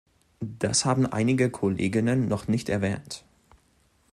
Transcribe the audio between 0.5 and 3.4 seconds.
Das haben einige KollegInnen noch nicht erwähnt.